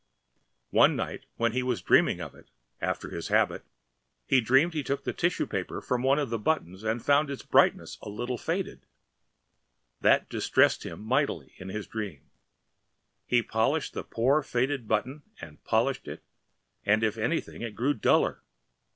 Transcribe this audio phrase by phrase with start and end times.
[0.71, 2.49] One night when he was dreaming of it,
[2.81, 3.63] after his habit,
[4.25, 7.43] he dreamed he took the tissue paper from one of the buttons and found its
[7.43, 8.85] brightness a little faded, and
[9.99, 12.31] that distressed him mightily in his dream.
[13.27, 16.23] He polished the poor faded button and polished it,
[16.83, 18.41] and if anything it grew duller.